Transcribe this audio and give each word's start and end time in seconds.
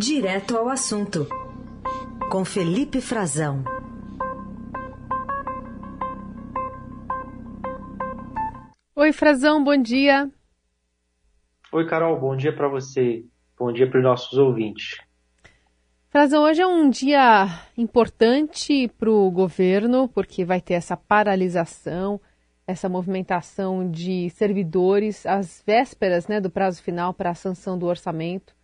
Direto 0.00 0.56
ao 0.56 0.68
assunto, 0.68 1.26
com 2.30 2.44
Felipe 2.44 3.00
Frazão. 3.00 3.64
Oi, 8.94 9.12
Frazão, 9.12 9.64
bom 9.64 9.76
dia. 9.76 10.30
Oi, 11.72 11.84
Carol, 11.88 12.20
bom 12.20 12.36
dia 12.36 12.54
para 12.54 12.68
você. 12.68 13.24
Bom 13.58 13.72
dia 13.72 13.90
para 13.90 13.98
os 13.98 14.04
nossos 14.04 14.38
ouvintes. 14.38 14.98
Frazão, 16.10 16.44
hoje 16.44 16.62
é 16.62 16.66
um 16.68 16.88
dia 16.88 17.48
importante 17.76 18.86
para 19.00 19.10
o 19.10 19.28
governo, 19.32 20.08
porque 20.10 20.44
vai 20.44 20.60
ter 20.60 20.74
essa 20.74 20.96
paralisação, 20.96 22.20
essa 22.68 22.88
movimentação 22.88 23.90
de 23.90 24.30
servidores 24.30 25.26
às 25.26 25.60
vésperas 25.66 26.28
né, 26.28 26.40
do 26.40 26.50
prazo 26.50 26.80
final 26.84 27.12
para 27.12 27.30
a 27.30 27.34
sanção 27.34 27.76
do 27.76 27.86
orçamento 27.86 28.56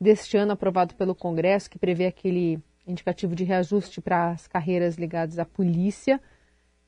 deste 0.00 0.36
ano 0.36 0.52
aprovado 0.52 0.94
pelo 0.94 1.14
Congresso, 1.14 1.68
que 1.68 1.78
prevê 1.78 2.06
aquele 2.06 2.58
indicativo 2.86 3.34
de 3.34 3.44
reajuste 3.44 4.00
para 4.00 4.30
as 4.30 4.46
carreiras 4.48 4.96
ligadas 4.96 5.38
à 5.38 5.44
polícia. 5.44 6.20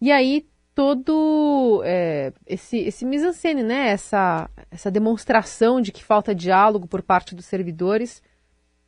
E 0.00 0.10
aí 0.10 0.46
todo 0.74 1.82
é, 1.84 2.32
esse, 2.46 2.78
esse 2.78 3.04
mise-en-scène, 3.04 3.62
né, 3.62 3.88
essa, 3.88 4.48
essa 4.70 4.90
demonstração 4.90 5.80
de 5.80 5.92
que 5.92 6.02
falta 6.02 6.34
diálogo 6.34 6.86
por 6.86 7.02
parte 7.02 7.34
dos 7.34 7.44
servidores, 7.44 8.22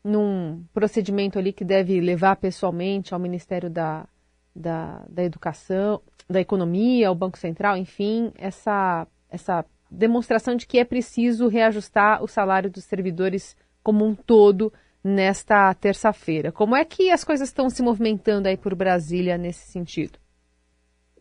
num 0.03 0.65
procedimento 0.73 1.39
ali 1.39 1.53
que 1.53 1.65
deve 1.65 2.01
levar 2.01 2.37
pessoalmente 2.37 3.13
ao 3.13 3.21
Ministério 3.21 3.71
da, 3.71 4.07
da, 4.55 5.05
da 5.09 5.23
Educação, 5.23 6.01
da 6.29 6.41
Economia, 6.41 7.09
ao 7.09 7.15
Banco 7.15 7.39
Central, 7.39 7.77
enfim, 7.77 8.33
essa, 8.37 9.07
essa 9.31 9.65
demonstração 9.91 10.57
de 10.57 10.67
que 10.67 10.79
é 10.79 10.85
preciso 10.85 11.49
reajustar 11.49 12.23
o 12.23 12.29
salário 12.29 12.71
dos 12.71 12.85
servidores 12.85 13.57
como 13.85 14.05
um 14.05 14.15
todo 14.15 14.73
nesta 15.05 15.73
terça-feira. 15.75 16.51
Como 16.51 16.75
é 16.75 16.85
que 16.85 17.11
as 17.11 17.23
coisas 17.23 17.49
estão 17.49 17.69
se 17.69 17.83
movimentando 17.83 18.49
aí 18.49 18.57
por 18.57 18.75
Brasília 18.75 19.37
nesse 19.37 19.71
sentido? 19.71 20.19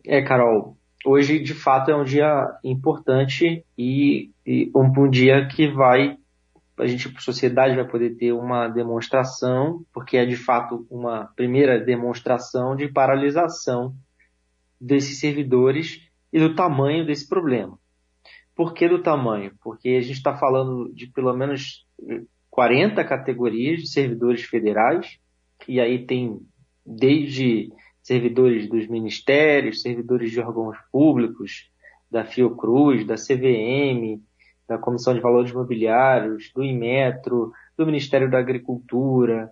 É, 0.06 0.22
Carol, 0.22 0.78
hoje 1.06 1.40
de 1.40 1.54
fato 1.54 1.92
é 1.92 1.96
um 1.96 2.06
dia 2.06 2.48
importante 2.64 3.66
e, 3.78 4.32
e 4.46 4.72
um, 4.74 4.86
um 4.98 5.10
dia 5.10 5.48
que 5.48 5.68
vai 5.68 6.18
a 6.76 6.88
gente, 6.88 7.08
a 7.16 7.20
sociedade, 7.20 7.76
vai 7.76 7.88
poder 7.88 8.16
ter 8.16 8.32
uma 8.32 8.68
demonstração, 8.68 9.86
porque 9.94 10.18
é 10.18 10.26
de 10.26 10.36
fato 10.36 10.88
uma 10.90 11.30
primeira 11.36 11.80
demonstração 11.80 12.76
de 12.76 12.88
paralisação 12.88 13.94
desses 14.82 15.20
servidores 15.20 16.02
e 16.32 16.40
do 16.40 16.56
tamanho 16.56 17.06
desse 17.06 17.28
problema. 17.30 17.78
Por 18.56 18.74
que 18.74 18.90
do 18.90 19.04
tamanho? 19.04 19.52
Porque 19.62 19.90
a 19.90 20.02
gente 20.02 20.18
está 20.18 20.36
falando 20.36 20.92
de 20.94 21.08
pelo 21.08 21.34
menos 21.36 21.86
40 22.54 23.04
categorias 23.04 23.82
de 23.82 23.88
servidores 23.90 24.44
federais, 24.44 25.18
e 25.68 25.80
aí 25.82 26.06
tem 26.06 26.40
desde 26.86 27.72
servidores 28.00 28.70
dos 28.70 28.88
ministérios, 28.88 29.82
servidores 29.82 30.30
de 30.30 30.40
órgãos 30.40 30.78
públicos, 30.92 31.72
da 32.12 32.24
Fiocruz, 32.24 33.08
da 33.08 33.16
CVM, 33.16 34.22
da 34.68 34.78
Comissão 34.78 35.16
de 35.16 35.20
Valores 35.20 35.50
Imobiliários, 35.50 36.52
do 36.54 36.64
Inmetro, 36.64 37.52
do 37.76 37.88
Ministério 37.88 38.30
da 38.30 38.38
Agricultura, 38.38 39.50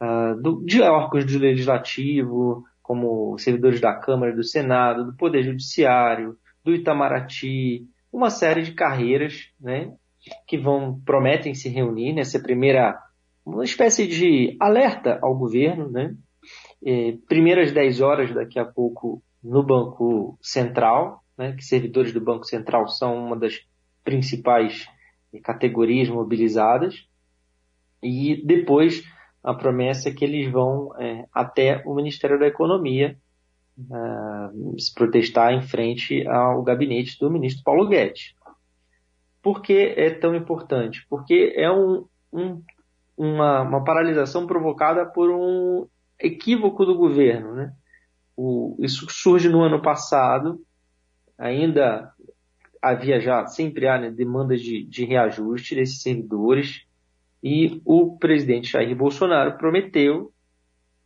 uh, 0.00 0.40
do, 0.40 0.64
de 0.64 0.80
órgãos 0.80 1.24
do 1.24 1.36
Legislativo, 1.36 2.62
como 2.80 3.36
servidores 3.36 3.80
da 3.80 3.94
Câmara 3.94 4.32
do 4.32 4.44
Senado, 4.44 5.06
do 5.06 5.16
Poder 5.16 5.42
Judiciário, 5.42 6.36
do 6.62 6.72
Itamaraty, 6.72 7.84
uma 8.12 8.30
série 8.30 8.62
de 8.62 8.74
carreiras, 8.74 9.50
né, 9.60 9.92
que 10.46 10.58
vão 10.58 11.00
prometem 11.04 11.54
se 11.54 11.68
reunir 11.68 12.12
nessa 12.12 12.38
primeira 12.40 12.98
uma 13.44 13.64
espécie 13.64 14.06
de 14.06 14.56
alerta 14.58 15.18
ao 15.22 15.36
governo, 15.36 15.90
né? 15.90 16.14
É, 16.84 17.16
primeiras 17.28 17.72
10 17.72 18.00
horas 18.00 18.34
daqui 18.34 18.58
a 18.58 18.64
pouco 18.64 19.22
no 19.42 19.62
Banco 19.62 20.38
Central, 20.40 21.22
né, 21.36 21.52
que 21.52 21.64
servidores 21.64 22.12
do 22.12 22.20
Banco 22.20 22.44
Central 22.44 22.88
são 22.88 23.26
uma 23.26 23.36
das 23.36 23.60
principais 24.02 24.86
categorias 25.42 26.08
mobilizadas 26.08 27.06
e 28.02 28.42
depois 28.44 29.02
a 29.42 29.54
promessa 29.54 30.08
é 30.08 30.12
que 30.12 30.24
eles 30.24 30.50
vão 30.50 30.90
é, 30.98 31.26
até 31.32 31.82
o 31.84 31.94
Ministério 31.94 32.38
da 32.38 32.46
Economia 32.46 33.16
uh, 33.78 34.80
se 34.80 34.92
protestar 34.94 35.52
em 35.52 35.62
frente 35.62 36.26
ao 36.26 36.62
gabinete 36.62 37.18
do 37.18 37.30
ministro 37.30 37.62
Paulo 37.64 37.88
Guedes. 37.88 38.34
Por 39.44 39.60
que 39.60 39.94
é 39.94 40.08
tão 40.08 40.34
importante? 40.34 41.06
Porque 41.06 41.52
é 41.54 41.70
um, 41.70 42.06
um, 42.32 42.62
uma, 43.14 43.60
uma, 43.60 43.84
paralisação 43.84 44.46
provocada 44.46 45.04
por 45.04 45.30
um 45.30 45.86
equívoco 46.18 46.86
do 46.86 46.96
governo. 46.96 47.52
Né? 47.52 47.72
O, 48.34 48.74
isso 48.80 49.06
surge 49.10 49.50
no 49.50 49.60
ano 49.60 49.82
passado, 49.82 50.64
ainda 51.36 52.10
havia 52.80 53.20
já, 53.20 53.46
sempre 53.46 53.86
há 53.86 53.98
né, 53.98 54.10
demandas 54.10 54.62
de, 54.62 54.82
de 54.82 55.04
reajuste 55.04 55.74
desses 55.74 56.00
servidores, 56.00 56.86
e 57.42 57.82
o 57.84 58.16
presidente 58.16 58.72
Jair 58.72 58.96
Bolsonaro 58.96 59.58
prometeu 59.58 60.32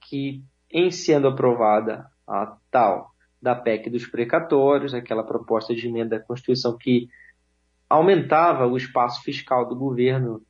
que, 0.08 0.44
em 0.70 0.92
sendo 0.92 1.26
aprovada 1.26 2.06
a 2.24 2.56
tal 2.70 3.10
da 3.42 3.56
PEC 3.56 3.90
dos 3.90 4.06
precatórios, 4.06 4.94
aquela 4.94 5.24
proposta 5.24 5.74
de 5.74 5.88
emenda 5.88 6.16
à 6.16 6.20
Constituição 6.20 6.78
que 6.78 7.08
aumentava 7.88 8.66
o 8.66 8.76
espaço 8.76 9.22
fiscal 9.22 9.68
do 9.68 9.76
governo 9.76 10.42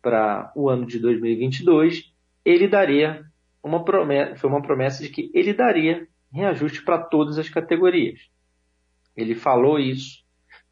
para 0.00 0.52
o 0.54 0.68
ano 0.68 0.86
de 0.86 0.98
2022, 0.98 2.12
ele 2.44 2.68
daria 2.68 3.24
uma 3.62 3.84
promessa, 3.84 4.36
foi 4.36 4.50
uma 4.50 4.62
promessa 4.62 5.02
de 5.02 5.08
que 5.08 5.30
ele 5.34 5.54
daria 5.54 6.06
reajuste 6.30 6.84
para 6.84 6.98
todas 6.98 7.38
as 7.38 7.48
categorias. 7.48 8.20
Ele 9.16 9.34
falou 9.34 9.78
isso 9.78 10.24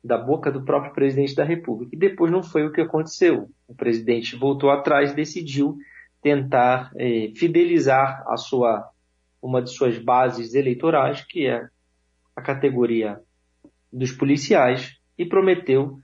da 0.05 0.19
boca 0.19 0.50
do 0.50 0.65
próprio 0.65 0.93
presidente 0.93 1.34
da 1.34 1.44
República. 1.44 1.94
E 1.94 1.99
depois 1.99 2.31
não 2.31 2.43
foi 2.43 2.66
o 2.66 2.72
que 2.72 2.81
aconteceu. 2.81 3.49
O 3.69 3.75
presidente 3.75 4.37
voltou 4.37 4.71
atrás 4.71 5.12
e 5.12 5.16
decidiu 5.16 5.78
tentar 6.21 6.91
eh, 6.97 7.33
fidelizar 7.37 8.25
a 8.27 8.37
sua 8.37 8.89
uma 9.41 9.60
de 9.60 9.71
suas 9.71 9.99
bases 9.99 10.54
eleitorais, 10.54 11.25
que 11.25 11.47
é 11.47 11.66
a 12.37 12.41
categoria 12.41 13.21
dos 13.93 14.12
policiais, 14.12 14.97
e 15.19 15.27
prometeu 15.27 15.99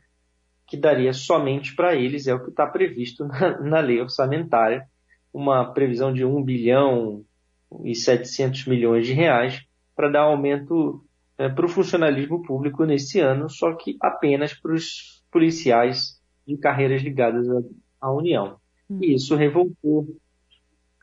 que 0.69 0.77
daria 0.77 1.15
somente 1.15 1.75
para 1.75 1.97
eles, 1.97 2.27
é 2.27 2.35
o 2.35 2.45
que 2.45 2.51
está 2.51 2.67
previsto 2.67 3.25
na, 3.25 3.59
na, 3.59 3.81
lei 3.81 4.01
orçamentária, 4.01 4.87
uma 5.33 5.73
previsão 5.73 6.13
de 6.13 6.25
1 6.25 6.43
bilhão 6.45 7.25
e 7.83 7.95
700 7.95 8.67
milhões 8.67 9.07
de 9.07 9.15
reais 9.15 9.63
para 9.97 10.11
dar 10.11 10.23
aumento 10.23 11.03
é, 11.39 11.49
para 11.49 11.65
o 11.65 11.69
funcionalismo 11.69 12.43
público 12.43 12.85
nesse 12.85 13.19
ano, 13.19 13.49
só 13.49 13.75
que 13.75 13.97
apenas 14.01 14.53
para 14.55 14.75
os 14.75 15.23
policiais 15.31 16.21
de 16.47 16.57
carreiras 16.57 17.03
ligadas 17.03 17.49
à, 17.49 17.61
à 18.03 18.13
União. 18.13 18.57
Hum. 18.91 18.99
E 19.03 19.15
isso 19.15 19.35
revoltou 19.35 20.07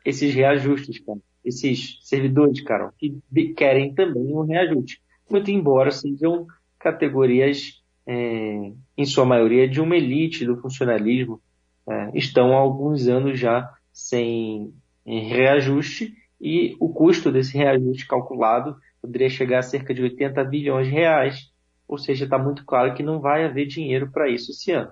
esses 0.03 0.34
reajustes, 0.34 1.00
cara. 1.00 1.20
esses 1.44 1.97
servidores, 2.02 2.62
Carol, 2.62 2.92
que 2.97 3.20
querem 3.56 3.94
também 3.94 4.24
um 4.24 4.42
reajuste. 4.42 5.02
Muito 5.30 5.50
embora 5.50 5.90
sejam 5.90 6.46
categorias, 6.78 7.84
é, 8.08 8.72
em 8.98 9.06
sua 9.06 9.26
maioria, 9.26 9.68
de 9.68 9.82
uma 9.82 9.96
elite 9.96 10.46
do 10.46 10.58
funcionalismo, 10.58 11.42
é, 11.88 12.12
estão 12.14 12.54
há 12.54 12.60
alguns 12.60 13.08
anos 13.08 13.40
já 13.40 13.72
sem 13.92 14.74
reajuste 15.06 16.14
e 16.40 16.76
o 16.80 16.90
custo 16.90 17.32
desse 17.32 17.58
reajuste 17.58 18.08
calculado 18.08 18.76
poderia 19.02 19.30
chegar 19.30 19.60
a 19.60 19.64
cerca 19.64 19.94
de 19.94 20.02
80 20.02 20.44
bilhões 20.44 20.88
de 20.88 20.94
reais, 20.94 21.52
ou 21.88 21.98
seja, 21.98 22.26
está 22.26 22.38
muito 22.38 22.66
claro 22.66 22.94
que 22.96 23.04
não 23.04 23.20
vai 23.20 23.46
haver 23.46 23.68
dinheiro 23.68 24.12
para 24.12 24.30
isso 24.30 24.52
esse 24.52 24.72
ano. 24.72 24.92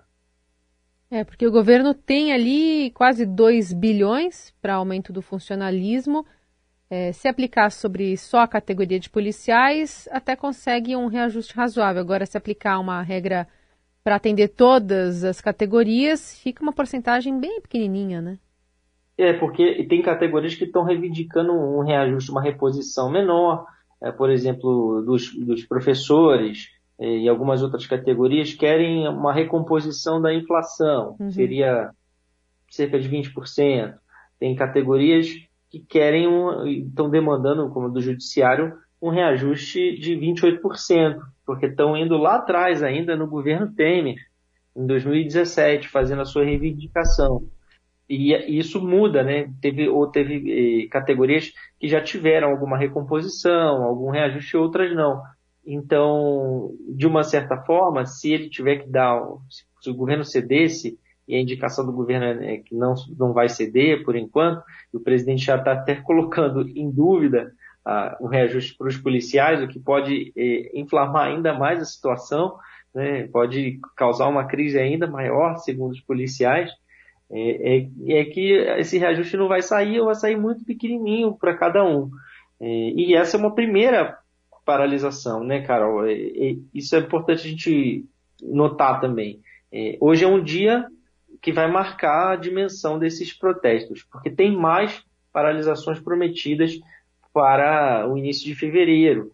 É, 1.10 1.24
porque 1.24 1.46
o 1.46 1.52
governo 1.52 1.94
tem 1.94 2.34
ali 2.34 2.92
quase 2.92 3.26
2 3.26 3.74
bilhões 3.74 4.54
para 4.62 4.76
aumento 4.76 5.14
do 5.14 5.22
funcionalismo. 5.22 6.26
É, 6.96 7.12
se 7.12 7.28
aplicar 7.28 7.72
sobre 7.72 8.16
só 8.16 8.42
a 8.42 8.48
categoria 8.48 9.00
de 9.00 9.10
policiais, 9.10 10.08
até 10.12 10.36
consegue 10.36 10.96
um 10.96 11.08
reajuste 11.08 11.56
razoável. 11.56 12.00
Agora, 12.00 12.24
se 12.24 12.38
aplicar 12.38 12.78
uma 12.78 13.02
regra 13.02 13.48
para 14.04 14.18
atender 14.18 14.50
todas 14.50 15.24
as 15.24 15.42
categorias, 15.42 16.38
fica 16.38 16.62
uma 16.62 16.72
porcentagem 16.72 17.40
bem 17.40 17.60
pequenininha, 17.62 18.22
né? 18.22 18.38
É, 19.18 19.34
porque 19.34 19.88
tem 19.90 20.04
categorias 20.04 20.54
que 20.54 20.66
estão 20.66 20.84
reivindicando 20.84 21.52
um 21.52 21.80
reajuste, 21.84 22.30
uma 22.30 22.44
reposição 22.44 23.10
menor, 23.10 23.66
é, 24.00 24.12
por 24.12 24.30
exemplo, 24.30 25.02
dos, 25.02 25.34
dos 25.34 25.66
professores 25.66 26.68
é, 27.00 27.08
e 27.08 27.28
algumas 27.28 27.64
outras 27.64 27.88
categorias 27.88 28.54
querem 28.54 29.08
uma 29.08 29.34
recomposição 29.34 30.22
da 30.22 30.32
inflação, 30.32 31.16
uhum. 31.20 31.32
seria 31.32 31.90
cerca 32.70 33.00
de 33.00 33.10
20%. 33.10 33.96
Tem 34.40 34.56
categorias 34.56 35.28
que 35.74 35.80
querem, 35.80 36.28
um, 36.28 36.68
estão 36.68 37.10
demandando, 37.10 37.68
como 37.72 37.90
do 37.90 38.00
judiciário, 38.00 38.74
um 39.02 39.10
reajuste 39.10 39.98
de 39.98 40.16
28%, 40.16 41.20
porque 41.44 41.66
estão 41.66 41.98
indo 41.98 42.16
lá 42.16 42.36
atrás 42.36 42.84
ainda 42.84 43.16
no 43.16 43.26
governo 43.26 43.74
Temer, 43.74 44.18
em 44.78 44.86
2017, 44.86 45.90
fazendo 45.90 46.22
a 46.22 46.26
sua 46.26 46.44
reivindicação. 46.46 47.48
e 48.08 48.34
isso 48.60 48.80
muda, 48.86 49.24
né? 49.24 49.52
Teve, 49.60 49.90
ou 49.90 50.06
teve 50.12 50.84
eh, 50.84 50.88
categorias 50.90 51.52
que 51.80 51.88
já 51.88 52.00
tiveram 52.00 52.52
alguma 52.52 52.78
recomposição, 52.78 53.82
algum 53.82 54.12
reajuste, 54.12 54.56
outras 54.56 54.94
não. 54.96 55.24
Então, 55.66 56.70
de 56.88 57.08
uma 57.08 57.24
certa 57.24 57.58
forma, 57.58 58.06
se 58.06 58.32
ele 58.32 58.48
tiver 58.48 58.84
que 58.84 58.90
dar, 58.90 59.20
se 59.82 59.90
o 59.90 59.96
governo 59.96 60.24
cedesse, 60.24 61.00
e 61.28 61.36
a 61.36 61.42
indicação 61.42 61.86
do 61.86 61.92
governo 61.92 62.44
é 62.44 62.58
que 62.58 62.76
não, 62.76 62.96
não 63.18 63.34
vai 63.34 63.50
ceder 63.50 64.04
por 64.04 64.16
enquanto, 64.16 64.64
e 64.94 64.98
o 64.98 65.00
presidente 65.00 65.46
já 65.46 65.56
está 65.56 65.74
até 65.74 65.96
colocando 66.02 66.68
em 66.68 66.90
dúvida 66.92 67.52
ah, 67.86 68.18
o 68.20 68.28
reajuste 68.28 68.78
para 68.78 68.88
os 68.88 68.98
policiais, 68.98 69.62
o 69.62 69.68
que 69.68 69.80
pode 69.80 70.32
eh, 70.36 70.72
inflamar 70.74 71.28
ainda 71.28 71.54
mais 71.54 71.82
a 71.82 71.86
situação, 71.86 72.56
né? 72.94 73.28
pode 73.28 73.80
causar 73.96 74.28
uma 74.28 74.46
crise 74.46 74.80
ainda 74.80 75.06
maior, 75.08 75.58
segundo 75.58 75.92
os 75.92 76.00
policiais 76.00 76.72
é, 77.36 77.78
é, 77.78 77.90
é, 78.20 78.26
que 78.26 78.52
esse 78.78 79.00
reajuste 79.00 79.36
não 79.36 79.48
vai 79.48 79.64
sair 79.64 80.00
ou 80.00 80.06
vai 80.06 80.16
sair 80.16 80.38
muito 80.38 80.64
pequenininho 80.64 81.34
para 81.34 81.56
cada 81.58 81.84
um. 81.84 82.12
É, 82.60 82.66
e 82.66 83.16
essa 83.16 83.38
é 83.38 83.40
uma 83.40 83.56
primeira 83.56 84.20
paralisação, 84.64 85.44
né, 85.44 85.62
Carol? 85.62 86.06
É, 86.06 86.14
é, 86.14 86.56
isso 86.74 86.96
é 86.96 87.00
importante 87.00 87.48
a 87.48 87.50
gente 87.50 88.06
notar 88.40 89.02
também. 89.02 89.42
É, 89.72 89.98
hoje 90.00 90.24
é 90.24 90.28
um 90.28 90.44
dia 90.44 90.86
que 91.44 91.52
vai 91.52 91.70
marcar 91.70 92.32
a 92.32 92.36
dimensão 92.38 92.98
desses 92.98 93.34
protestos, 93.34 94.02
porque 94.10 94.32
tem 94.32 94.56
mais 94.56 95.04
paralisações 95.32 96.00
prometidas 96.00 96.80
para 97.34 98.08
o 98.10 98.18
início 98.18 98.46
de 98.46 98.56
fevereiro. 98.56 99.34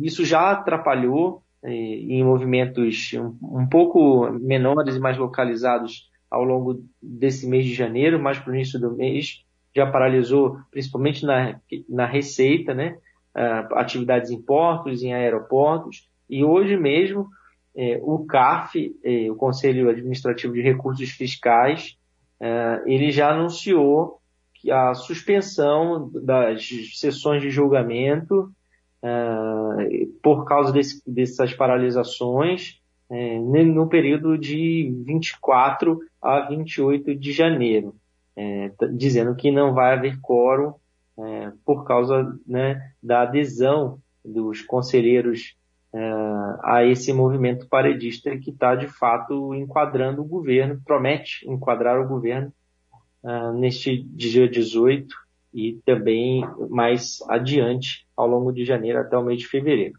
Isso 0.00 0.24
já 0.24 0.52
atrapalhou 0.52 1.42
em 1.62 2.24
movimentos 2.24 3.12
um, 3.12 3.36
um 3.60 3.66
pouco 3.66 4.30
menores 4.40 4.96
e 4.96 4.98
mais 4.98 5.18
localizados 5.18 6.08
ao 6.30 6.42
longo 6.44 6.82
desse 7.02 7.46
mês 7.46 7.66
de 7.66 7.74
janeiro, 7.74 8.18
mais 8.18 8.38
para 8.38 8.52
o 8.52 8.54
início 8.54 8.80
do 8.80 8.96
mês, 8.96 9.44
já 9.76 9.86
paralisou 9.86 10.56
principalmente 10.70 11.26
na, 11.26 11.60
na 11.86 12.06
receita, 12.06 12.72
né? 12.72 12.96
Uh, 13.36 13.74
atividades 13.76 14.30
em 14.30 14.40
portos, 14.40 15.02
em 15.02 15.12
aeroportos, 15.12 16.08
e 16.28 16.42
hoje 16.42 16.76
mesmo 16.76 17.28
eh, 17.76 18.00
o 18.02 18.24
CAF, 18.26 18.96
eh, 19.04 19.30
o 19.30 19.36
Conselho 19.36 19.88
Administrativo 19.88 20.54
de 20.54 20.62
Recursos 20.62 21.10
Fiscais, 21.10 21.96
uh, 22.40 22.86
ele 22.86 23.10
já 23.10 23.30
anunciou 23.30 24.20
que 24.54 24.70
a 24.70 24.94
suspensão 24.94 26.10
das 26.12 26.68
sessões 26.94 27.42
de 27.42 27.50
julgamento 27.50 28.50
uh, 29.02 30.20
por 30.22 30.44
causa 30.44 30.72
desse, 30.72 31.02
dessas 31.06 31.54
paralisações 31.54 32.80
é, 33.10 33.38
no 33.40 33.88
período 33.88 34.38
de 34.38 34.94
24 35.04 35.98
a 36.22 36.42
28 36.42 37.14
de 37.16 37.32
janeiro, 37.32 37.96
é, 38.36 38.70
dizendo 38.92 39.34
que 39.34 39.50
não 39.50 39.74
vai 39.74 39.94
haver 39.94 40.20
quórum 40.20 40.74
é, 41.18 41.52
por 41.64 41.84
causa 41.84 42.32
né, 42.46 42.92
da 43.02 43.22
adesão 43.22 43.98
dos 44.24 44.62
conselheiros 44.62 45.40
é, 45.40 45.59
a 46.62 46.84
esse 46.84 47.12
movimento 47.12 47.66
paredista 47.68 48.36
que 48.38 48.50
está 48.50 48.74
de 48.74 48.86
fato 48.86 49.54
enquadrando 49.54 50.22
o 50.22 50.28
governo, 50.28 50.80
promete 50.84 51.48
enquadrar 51.48 52.00
o 52.00 52.06
governo 52.06 52.52
é, 53.24 53.52
neste 53.52 54.02
dia 54.02 54.48
18 54.48 55.14
e 55.52 55.80
também 55.84 56.42
mais 56.68 57.18
adiante 57.28 58.06
ao 58.16 58.26
longo 58.26 58.52
de 58.52 58.64
janeiro 58.64 59.00
até 59.00 59.16
o 59.16 59.24
mês 59.24 59.40
de 59.40 59.48
fevereiro. 59.48 59.98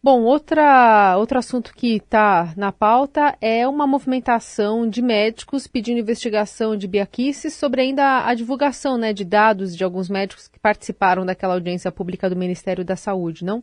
Bom, 0.00 0.22
outra, 0.22 1.16
outro 1.18 1.38
assunto 1.38 1.74
que 1.74 1.96
está 1.96 2.54
na 2.56 2.70
pauta 2.70 3.36
é 3.40 3.66
uma 3.66 3.86
movimentação 3.86 4.88
de 4.88 5.02
médicos 5.02 5.66
pedindo 5.66 5.98
investigação 5.98 6.76
de 6.76 6.86
biaquices 6.86 7.52
sobre 7.54 7.82
ainda 7.82 8.24
a 8.24 8.32
divulgação 8.32 8.96
né, 8.96 9.12
de 9.12 9.24
dados 9.24 9.76
de 9.76 9.82
alguns 9.82 10.08
médicos 10.08 10.46
que 10.46 10.58
participaram 10.58 11.26
daquela 11.26 11.54
audiência 11.54 11.90
pública 11.90 12.30
do 12.30 12.36
Ministério 12.36 12.84
da 12.84 12.94
Saúde, 12.94 13.44
não? 13.44 13.62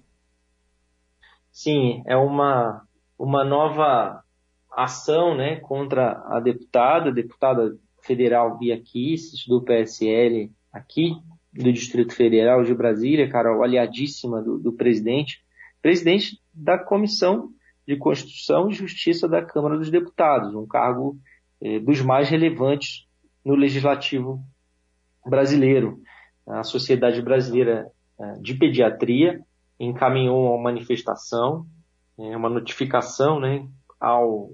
Sim, 1.55 2.03
é 2.05 2.17
uma, 2.17 2.85
uma 3.17 3.45
nova 3.45 4.21
ação 4.69 5.37
né, 5.37 5.55
contra 5.55 6.21
a 6.27 6.41
deputada, 6.41 7.13
deputada 7.13 7.77
federal 8.01 8.57
Biaquices, 8.57 9.47
do 9.47 9.61
PSL 9.61 10.51
aqui, 10.69 11.15
do 11.53 11.71
Distrito 11.71 12.13
Federal 12.13 12.61
de 12.65 12.75
Brasília, 12.75 13.29
cara, 13.29 13.55
aliadíssima 13.63 14.41
do, 14.41 14.59
do 14.59 14.73
presidente 14.73 15.45
presidente 15.81 16.41
da 16.53 16.77
Comissão 16.77 17.51
de 17.87 17.95
Constituição 17.95 18.69
e 18.69 18.73
Justiça 18.73 19.25
da 19.25 19.41
Câmara 19.41 19.77
dos 19.77 19.89
Deputados, 19.89 20.53
um 20.53 20.67
cargo 20.67 21.17
eh, 21.61 21.79
dos 21.79 22.01
mais 22.01 22.27
relevantes 22.27 23.07
no 23.45 23.55
legislativo 23.55 24.43
brasileiro. 25.25 26.01
A 26.45 26.63
Sociedade 26.63 27.21
Brasileira 27.21 27.89
eh, 28.19 28.39
de 28.41 28.55
Pediatria 28.55 29.41
encaminhou 29.79 30.53
uma 30.53 30.63
manifestação, 30.63 31.65
eh, 32.17 32.35
uma 32.35 32.49
notificação 32.49 33.39
né, 33.39 33.67
ao 33.99 34.49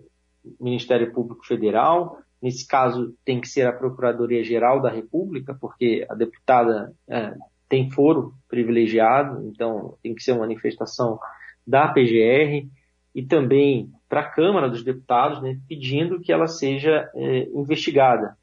Ministério 0.60 1.12
Público 1.14 1.46
Federal. 1.46 2.18
Nesse 2.42 2.68
caso, 2.68 3.16
tem 3.24 3.40
que 3.40 3.48
ser 3.48 3.68
a 3.68 3.74
Procuradoria-Geral 3.74 4.82
da 4.82 4.90
República, 4.90 5.56
porque 5.60 6.06
a 6.10 6.16
deputada 6.16 6.94
eh, 7.08 7.36
tem 7.70 7.90
foro 7.90 8.34
privilegiado, 8.50 9.48
então 9.48 9.98
tem 10.04 10.14
que 10.14 10.24
ser 10.24 10.34
uma 10.34 10.42
manifestação 10.42 11.20
da 11.66 11.88
PGR 11.88 12.68
e 13.14 13.24
também 13.24 13.90
para 14.10 14.22
a 14.22 14.30
Câmara 14.30 14.70
dos 14.70 14.84
Deputados, 14.84 15.42
né, 15.42 15.58
pedindo 15.68 16.20
que 16.20 16.32
ela 16.32 16.48
seja 16.48 17.10
é, 17.16 17.48
investigada. 17.54 18.36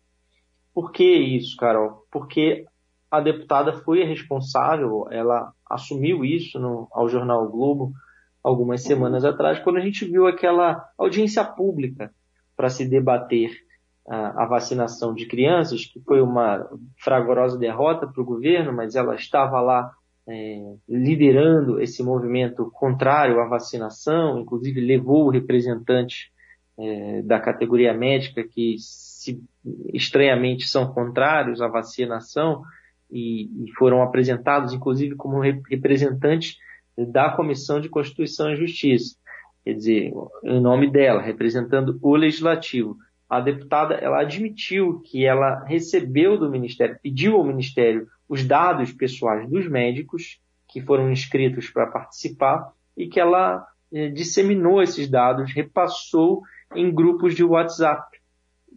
Por 0.73 0.93
que 0.93 1.05
isso, 1.05 1.57
Carol? 1.57 2.07
Porque 2.11 2.65
a 3.11 3.21
deputada 3.21 3.73
foi 3.73 4.03
a 4.03 4.07
responsável, 4.07 5.07
ela 5.11 5.53
assumiu 5.69 6.25
isso 6.25 6.59
no, 6.59 6.89
ao 6.93 7.09
jornal 7.09 7.45
o 7.45 7.51
Globo 7.51 7.93
algumas 8.43 8.83
semanas 8.83 9.25
atrás, 9.25 9.59
quando 9.61 9.77
a 9.77 9.81
gente 9.81 10.05
viu 10.05 10.27
aquela 10.27 10.89
audiência 10.97 11.45
pública 11.45 12.11
para 12.57 12.69
se 12.69 12.89
debater 12.89 13.51
a, 14.09 14.47
vacinação 14.47 15.15
de 15.15 15.27
crianças, 15.27 15.85
que 15.85 16.01
foi 16.01 16.23
uma 16.23 16.67
fragorosa 16.97 17.59
derrota 17.59 18.07
para 18.07 18.23
o 18.23 18.25
governo, 18.25 18.73
mas 18.73 18.95
ela 18.95 19.15
estava 19.15 19.61
lá 19.61 19.93
é, 20.27 20.75
liderando 20.89 21.81
esse 21.81 22.03
movimento 22.03 22.71
contrário 22.73 23.41
à 23.41 23.47
vacinação, 23.47 24.41
inclusive 24.41 24.81
levou 24.81 25.29
representantes 25.29 26.31
é, 26.79 27.23
da 27.23 27.39
categoria 27.39 27.93
médica 27.93 28.43
que 28.43 28.77
se, 28.79 29.43
estranhamente 29.93 30.67
são 30.67 30.93
contrários 30.93 31.61
à 31.61 31.69
vacinação 31.69 32.63
e, 33.11 33.45
e 33.65 33.73
foram 33.77 34.03
apresentados, 34.03 34.73
inclusive, 34.73 35.15
como 35.15 35.41
representantes 35.41 36.57
da 36.97 37.31
Comissão 37.31 37.81
de 37.81 37.89
Constituição 37.89 38.51
e 38.51 38.57
Justiça. 38.57 39.17
Quer 39.65 39.75
dizer, 39.75 40.13
em 40.45 40.61
nome 40.61 40.91
dela, 40.91 41.21
representando 41.21 41.99
o 42.03 42.17
legislativo 42.17 42.97
a 43.29 43.41
deputada 43.41 43.95
ela 43.95 44.23
admitiu 44.23 45.01
que 45.01 45.27
ela 45.27 45.63
recebeu 45.65 46.39
do 46.39 46.51
Ministério, 46.51 46.99
pediu 47.03 47.37
ao 47.37 47.45
Ministério 47.45 48.09
os 48.29 48.45
dados 48.45 48.93
pessoais 48.93 49.49
dos 49.49 49.69
médicos 49.69 50.41
que 50.67 50.81
foram 50.81 51.13
inscritos 51.13 51.69
para 51.69 51.87
participar 51.87 52.73
e 52.97 53.07
que 53.07 53.21
ela 53.21 53.67
eh, 53.93 54.09
disseminou 54.09 54.83
esses 54.83 55.09
dados, 55.11 55.53
repassou 55.53 56.43
em 56.75 56.93
grupos 56.93 57.35
de 57.35 57.45
WhatsApp 57.45 58.07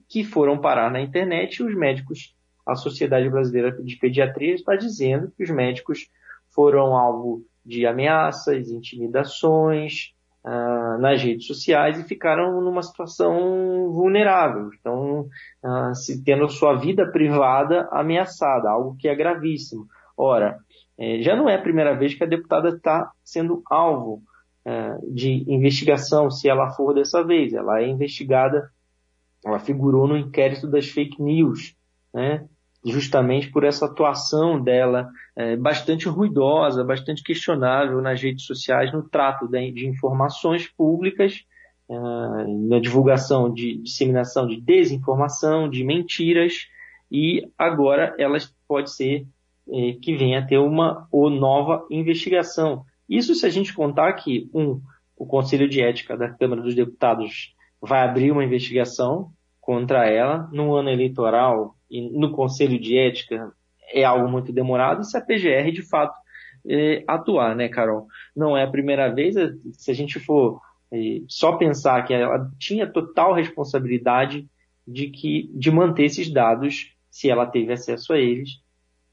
que 0.10 0.24
foram 0.24 0.60
parar 0.60 0.92
na 0.92 1.02
internet 1.02 1.58
e 1.58 1.64
os 1.64 1.76
médicos, 1.76 2.36
a 2.66 2.76
Sociedade 2.76 3.30
Brasileira 3.30 3.72
de 3.72 3.96
Pediatria 3.98 4.54
está 4.54 4.76
dizendo 4.76 5.32
que 5.36 5.44
os 5.44 5.50
médicos 5.50 6.10
foram 6.50 6.96
alvo 6.96 7.44
de 7.66 7.86
ameaças, 7.86 8.70
intimidações, 8.70 10.14
uh, 10.44 11.00
nas 11.00 11.22
redes 11.22 11.48
sociais 11.48 12.00
e 12.00 12.04
ficaram 12.04 12.62
numa 12.62 12.82
situação 12.82 13.92
vulnerável, 13.92 14.70
estão 14.70 15.22
uh, 15.64 16.24
tendo 16.26 16.50
sua 16.50 16.76
vida 16.76 17.10
privada 17.12 17.88
ameaçada, 17.92 18.70
algo 18.70 18.96
que 18.98 19.08
é 19.08 19.16
gravíssimo. 19.16 19.88
Ora, 20.18 20.60
eh, 20.98 21.22
já 21.22 21.36
não 21.36 21.50
é 21.50 21.56
a 21.56 21.62
primeira 21.62 21.96
vez 21.96 22.14
que 22.14 22.24
a 22.24 22.28
deputada 22.28 22.70
está 22.70 23.12
sendo 23.24 23.64
alvo 23.70 24.22
uh, 24.66 25.14
de 25.14 25.44
investigação, 25.48 26.30
se 26.30 26.48
ela 26.48 26.72
for 26.72 26.94
dessa 26.94 27.24
vez. 27.24 27.54
Ela 27.54 27.82
é 27.82 27.88
investigada, 27.88 28.70
ela 29.44 29.60
figurou 29.60 30.08
no 30.08 30.18
inquérito 30.18 30.68
das 30.68 30.88
fake 30.88 31.22
news, 31.22 31.76
né? 32.14 32.46
justamente 32.86 33.52
por 33.52 33.64
essa 33.64 33.86
atuação 33.86 34.62
dela 34.62 35.10
é, 35.36 35.56
bastante 35.56 36.08
ruidosa, 36.08 36.84
bastante 36.84 37.24
questionável 37.24 38.02
nas 38.02 38.22
redes 38.22 38.46
sociais 38.46 38.92
no 38.92 39.08
trato 39.08 39.48
de, 39.48 39.72
de 39.72 39.88
informações 39.88 40.68
públicas, 40.68 41.46
é, 41.90 41.96
na 42.68 42.80
divulgação 42.80 43.54
de 43.54 43.78
disseminação 43.78 44.48
de 44.48 44.60
desinformação, 44.60 45.70
de 45.70 45.84
mentiras, 45.84 46.68
e 47.12 47.48
agora 47.58 48.16
ela 48.18 48.38
pode 48.68 48.92
ser 48.92 49.28
é, 49.70 49.94
que 50.02 50.16
venha 50.16 50.40
a 50.40 50.46
ter 50.46 50.58
uma 50.58 51.08
ou 51.12 51.30
nova 51.30 51.86
investigação. 51.92 52.84
Isso 53.08 53.36
se 53.36 53.46
a 53.46 53.50
gente 53.50 53.74
contar 53.74 54.14
que, 54.14 54.50
um, 54.54 54.82
o 55.16 55.26
Conselho 55.26 55.70
de 55.70 55.82
Ética 55.82 56.18
da 56.18 56.30
Câmara 56.30 56.62
dos 56.62 56.74
Deputados 56.74 57.54
vai 57.80 58.02
abrir 58.02 58.32
uma 58.32 58.44
investigação 58.44 59.32
contra 59.62 60.10
ela 60.10 60.50
no 60.52 60.76
ano 60.76 60.90
eleitoral 60.90 61.76
e 61.90 62.02
no 62.02 62.32
Conselho 62.32 62.80
de 62.80 62.98
Ética 62.98 63.54
é 63.94 64.04
algo 64.04 64.28
muito 64.28 64.52
demorado 64.52 65.04
se 65.04 65.16
a 65.16 65.22
PGR 65.22 65.72
de 65.72 65.84
fato 65.84 66.16
é, 66.68 67.04
atuar, 67.08 67.56
né, 67.56 67.70
Carol? 67.70 68.08
Não 68.36 68.58
é 68.58 68.64
a 68.64 68.70
primeira 68.70 69.14
vez, 69.14 69.36
se 69.74 69.92
a 69.92 69.94
gente 69.94 70.20
for 70.20 70.60
é, 70.92 71.22
só 71.28 71.54
pensar 71.54 72.04
que 72.04 72.14
ela 72.14 72.50
tinha 72.60 72.88
total 72.88 73.34
responsabilidade 73.34 74.48
de 74.88 75.08
que 75.08 75.50
de 75.54 75.72
manter 75.72 76.06
esses 76.06 76.32
dados, 76.32 76.96
se 77.10 77.30
ela 77.30 77.46
teve 77.46 77.72
acesso 77.72 78.14
a 78.14 78.18
eles, 78.18 78.62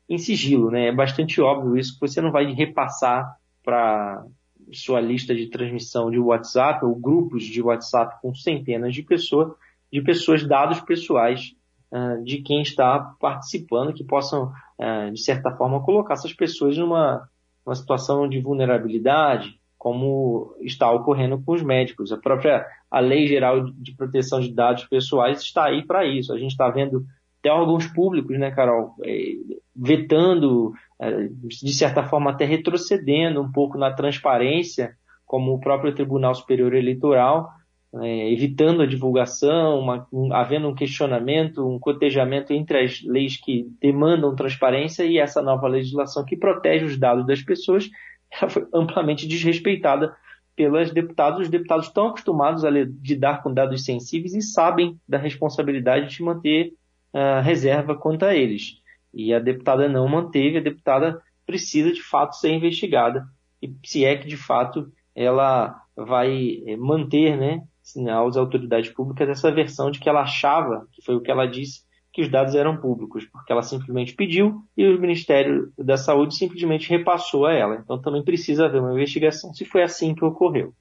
em 0.08 0.18
sigilo, 0.18 0.70
né? 0.70 0.88
É 0.88 0.92
bastante 0.92 1.40
óbvio 1.40 1.76
isso 1.76 1.94
que 1.94 2.00
você 2.00 2.20
não 2.20 2.32
vai 2.32 2.50
repassar 2.52 3.36
para 3.62 4.24
sua 4.72 5.00
lista 5.00 5.34
de 5.34 5.48
transmissão 5.48 6.10
de 6.10 6.18
WhatsApp 6.18 6.84
ou 6.84 6.94
grupos 6.94 7.44
de 7.44 7.60
WhatsApp 7.62 8.20
com 8.20 8.34
centenas 8.34 8.94
de 8.94 9.02
pessoas, 9.02 9.52
de 9.92 10.02
pessoas 10.02 10.46
dados 10.46 10.80
pessoais 10.80 11.54
uh, 11.92 12.22
de 12.24 12.42
quem 12.42 12.62
está 12.62 13.14
participando, 13.20 13.92
que 13.92 14.04
possam, 14.04 14.52
uh, 14.78 15.10
de 15.12 15.20
certa 15.20 15.50
forma, 15.56 15.82
colocar 15.82 16.14
essas 16.14 16.32
pessoas 16.32 16.76
numa, 16.76 17.28
numa 17.64 17.74
situação 17.74 18.28
de 18.28 18.40
vulnerabilidade, 18.40 19.58
como 19.78 20.56
está 20.60 20.90
ocorrendo 20.90 21.40
com 21.40 21.52
os 21.52 21.62
médicos. 21.62 22.12
A 22.12 22.16
própria 22.16 22.66
a 22.90 23.00
Lei 23.00 23.26
Geral 23.26 23.64
de 23.64 23.94
Proteção 23.94 24.40
de 24.40 24.52
Dados 24.52 24.84
Pessoais 24.84 25.40
está 25.40 25.66
aí 25.66 25.86
para 25.86 26.04
isso. 26.04 26.32
A 26.32 26.38
gente 26.38 26.50
está 26.50 26.68
vendo 26.68 27.04
até 27.38 27.52
órgãos 27.52 27.86
públicos, 27.86 28.36
né, 28.38 28.50
Carol, 28.50 28.94
é, 29.04 29.34
vetando, 29.76 30.72
é, 31.00 31.28
de 31.28 31.72
certa 31.72 32.02
forma 32.02 32.30
até 32.30 32.44
retrocedendo 32.44 33.40
um 33.40 33.52
pouco 33.52 33.78
na 33.78 33.92
transparência, 33.92 34.96
como 35.24 35.52
o 35.52 35.60
próprio 35.60 35.94
Tribunal 35.94 36.34
Superior 36.34 36.74
Eleitoral, 36.74 37.48
é, 37.94 38.32
evitando 38.32 38.82
a 38.82 38.86
divulgação, 38.86 39.78
uma, 39.80 40.06
um, 40.12 40.32
havendo 40.32 40.68
um 40.68 40.74
questionamento, 40.74 41.66
um 41.66 41.78
cotejamento 41.78 42.52
entre 42.52 42.84
as 42.84 43.02
leis 43.02 43.36
que 43.36 43.66
demandam 43.80 44.36
transparência 44.36 45.04
e 45.04 45.18
essa 45.18 45.40
nova 45.40 45.66
legislação 45.66 46.24
que 46.24 46.36
protege 46.36 46.84
os 46.84 46.98
dados 46.98 47.26
das 47.26 47.42
pessoas, 47.42 47.88
ela 48.30 48.50
foi 48.50 48.66
amplamente 48.74 49.26
desrespeitada 49.26 50.14
pelos 50.54 50.90
deputados. 50.90 51.42
Os 51.42 51.48
deputados 51.48 51.86
estão 51.86 52.08
acostumados 52.08 52.64
a 52.64 52.70
lidar 52.70 53.42
com 53.42 53.54
dados 53.54 53.84
sensíveis 53.84 54.34
e 54.34 54.42
sabem 54.42 55.00
da 55.08 55.16
responsabilidade 55.16 56.14
de 56.14 56.22
manter 56.22 56.74
uh, 57.14 57.40
reserva 57.42 57.96
quanto 57.96 58.24
a 58.24 58.34
eles. 58.34 58.82
E 59.14 59.32
a 59.32 59.38
deputada 59.38 59.88
não 59.88 60.06
manteve, 60.06 60.58
a 60.58 60.62
deputada 60.62 61.22
precisa 61.46 61.90
de 61.90 62.02
fato 62.02 62.36
ser 62.36 62.50
investigada. 62.50 63.26
E 63.62 63.72
se 63.84 64.04
é 64.04 64.14
que 64.16 64.28
de 64.28 64.36
fato 64.36 64.92
ela 65.14 65.82
vai 65.96 66.62
eh, 66.64 66.76
manter, 66.76 67.36
né, 67.36 67.62
às 67.96 68.36
autoridades 68.36 68.90
públicas 68.90 69.28
essa 69.28 69.50
versão 69.50 69.90
de 69.90 70.00
que 70.00 70.08
ela 70.08 70.22
achava, 70.22 70.86
que 70.92 71.02
foi 71.02 71.16
o 71.16 71.20
que 71.20 71.30
ela 71.30 71.46
disse, 71.46 71.82
que 72.12 72.22
os 72.22 72.30
dados 72.30 72.54
eram 72.54 72.76
públicos, 72.76 73.24
porque 73.26 73.52
ela 73.52 73.62
simplesmente 73.62 74.14
pediu 74.14 74.62
e 74.76 74.86
o 74.86 75.00
Ministério 75.00 75.72
da 75.78 75.96
Saúde 75.96 76.34
simplesmente 76.34 76.88
repassou 76.90 77.46
a 77.46 77.52
ela. 77.52 77.76
Então 77.76 78.00
também 78.00 78.24
precisa 78.24 78.66
haver 78.66 78.80
uma 78.80 78.94
investigação 78.94 79.52
se 79.54 79.64
foi 79.64 79.82
assim 79.82 80.14
que 80.14 80.24
ocorreu. 80.24 80.72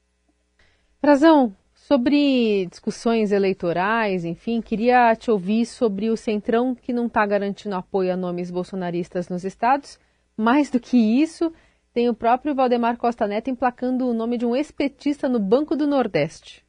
Frazão, 0.99 1.53
Sobre 1.87 2.65
discussões 2.65 3.31
eleitorais, 3.31 4.25
enfim, 4.25 4.59
queria 4.61 5.15
te 5.15 5.31
ouvir 5.31 5.65
sobre 5.65 6.09
o 6.09 6.17
Centrão 6.17 6.75
que 6.75 6.91
não 6.91 7.05
está 7.05 7.25
garantindo 7.25 7.75
apoio 7.75 8.11
a 8.11 8.17
nomes 8.17 8.51
bolsonaristas 8.51 9.29
nos 9.29 9.45
estados. 9.45 9.97
Mais 10.35 10.69
do 10.69 10.81
que 10.81 10.97
isso, 10.97 11.49
tem 11.93 12.09
o 12.09 12.13
próprio 12.13 12.53
Valdemar 12.53 12.97
Costa 12.97 13.25
Neto 13.25 13.49
emplacando 13.49 14.05
o 14.05 14.13
nome 14.13 14.37
de 14.37 14.45
um 14.45 14.53
ex-petista 14.53 15.29
no 15.29 15.39
Banco 15.39 15.77
do 15.77 15.87
Nordeste. 15.87 16.66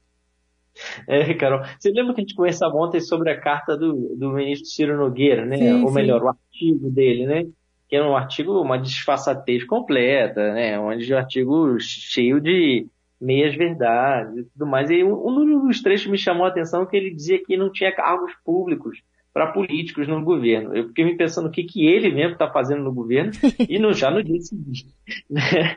É, 1.06 1.34
Carol, 1.34 1.60
você 1.78 1.90
lembra 1.90 2.14
que 2.14 2.20
a 2.20 2.22
gente 2.22 2.34
conversava 2.34 2.74
ontem 2.76 3.00
sobre 3.00 3.30
a 3.30 3.40
carta 3.40 3.76
do, 3.76 4.14
do 4.16 4.30
ministro 4.30 4.68
Ciro 4.68 4.96
Nogueira, 4.96 5.44
né? 5.44 5.56
Sim, 5.56 5.84
Ou 5.84 5.92
melhor, 5.92 6.20
sim. 6.20 6.26
o 6.26 6.28
artigo 6.28 6.90
dele, 6.90 7.26
né? 7.26 7.46
Que 7.88 7.96
era 7.96 8.08
um 8.08 8.16
artigo, 8.16 8.60
uma 8.60 8.78
disfarçatez 8.78 9.64
completa, 9.64 10.52
né? 10.52 10.78
Um 10.78 10.88
artigo 10.88 11.76
cheio 11.80 12.40
de 12.40 12.86
meias 13.20 13.54
verdades 13.54 14.36
e 14.36 14.44
tudo 14.44 14.66
mais. 14.66 14.90
E 14.90 15.02
um 15.02 15.66
dos 15.66 15.82
trechos 15.82 16.10
me 16.10 16.18
chamou 16.18 16.44
a 16.44 16.48
atenção 16.48 16.86
que 16.86 16.96
ele 16.96 17.14
dizia 17.14 17.42
que 17.42 17.56
não 17.56 17.72
tinha 17.72 17.94
cargos 17.94 18.32
públicos 18.44 18.98
para 19.38 19.52
políticos 19.52 20.08
no 20.08 20.20
governo. 20.24 20.74
Eu 20.74 20.88
fiquei 20.88 21.04
me 21.04 21.16
pensando 21.16 21.46
o 21.46 21.50
que, 21.52 21.62
que 21.62 21.86
ele 21.86 22.12
mesmo 22.12 22.32
está 22.32 22.50
fazendo 22.50 22.82
no 22.82 22.92
governo 22.92 23.30
e 23.68 23.78
no, 23.78 23.92
já 23.92 24.10
no 24.10 24.20
dia 24.20 24.40
seguinte. 24.40 24.84
Né? 25.30 25.76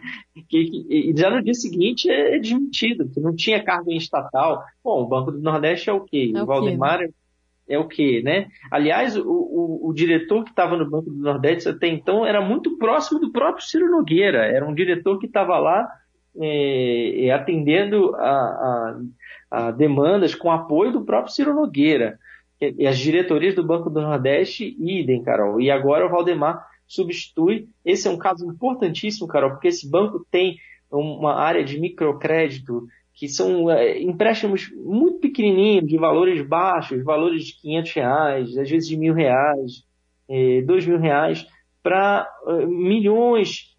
Que, 0.50 0.65
que, 0.65 1.13
já 1.15 1.30
no 1.30 1.44
dia 1.44 1.53
seguinte 1.53 2.10
é 2.10 2.39
desmentido, 2.39 3.08
que 3.08 3.20
não 3.20 3.36
tinha 3.36 3.63
cargo 3.63 3.91
em 3.91 3.98
estatal. 3.98 4.63
Bom, 4.84 5.03
o 5.03 5.08
Banco 5.08 5.32
do 5.32 5.39
Nordeste 5.39 5.91
é 5.91 5.94
o 5.94 6.01
quê? 6.01 6.32
É 6.34 6.39
o, 6.39 6.44
o 6.44 6.46
Valdemar 6.48 7.01
quê? 7.01 7.13
é 7.70 7.77
o 7.77 7.88
quê, 7.88 8.24
né? 8.25 8.48
Aliás, 8.72 9.15
o, 9.15 9.30
o, 9.30 9.89
o 9.89 9.94
diretor 9.94 10.44
que 10.44 10.50
estava 10.50 10.75
no 10.75 10.89
Banco 10.89 11.12
do 11.12 11.22
Nordeste 11.22 11.70
até 11.70 11.88
então 11.88 12.25
era 12.25 12.41
muito 12.41 12.80
próximo 12.80 13.20
do 13.20 13.32
próprio 13.32 13.63
Ciro 13.63 13.91
Nogueira. 13.91 14.39
Era 14.39 14.68
um 14.68 14.74
diretor 14.74 15.20
que 15.20 15.27
estava 15.27 15.60
lá 15.60 15.88
é, 16.36 17.27
é, 17.27 17.32
atendendo 17.32 18.15
a, 18.15 18.32
a, 18.32 19.00
a, 19.51 19.72
demandas 19.72 20.34
com 20.34 20.50
apoio 20.50 20.91
do 20.91 21.06
próprio 21.06 21.32
Ciro 21.32 21.53
Nogueira. 21.53 22.18
E, 22.62 22.86
as 22.86 23.00
diretorias 23.00 23.56
do 23.56 23.65
Banco 23.65 23.89
do 23.89 24.01
Nordeste, 24.01 24.77
idem, 24.80 25.24
Carol. 25.24 25.60
E 25.60 25.72
agora 25.72 26.06
o 26.06 26.10
Valdemar 26.10 26.63
substitui. 26.88 27.68
Esse 27.84 28.08
é 28.08 28.12
um 28.12 28.18
caso 28.18 28.46
importantíssimo, 28.46 29.27
Carol, 29.27 29.51
porque 29.51 29.70
esse 29.70 29.89
banco 29.89 30.25
tem 30.30 30.58
uma 30.91 31.36
área 31.36 31.63
de 31.63 31.80
microcrédito 31.80 32.86
que 33.13 33.27
são 33.27 33.70
é, 33.70 34.01
empréstimos 34.01 34.72
muito 34.75 35.20
pequenininhos, 35.20 35.88
de 35.88 35.98
valores 35.98 36.46
baixos, 36.46 37.03
valores 37.03 37.46
de 37.46 37.62
500 37.62 37.94
reais, 37.94 38.58
às 38.58 38.70
vezes 38.70 38.88
de 38.88 38.98
mil 38.98 39.13
reais, 39.13 39.84
é, 40.30 40.62
dois 40.62 40.86
mil 40.86 41.00
reais, 41.00 41.46
para 41.84 42.27
é, 42.48 42.65
milhões 42.65 43.70